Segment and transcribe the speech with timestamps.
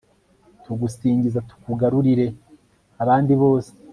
[0.63, 2.27] tugusingiza, tukugarurire
[3.03, 3.71] abandi bose